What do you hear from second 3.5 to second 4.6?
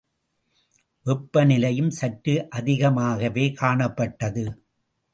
காணப்பட்டது.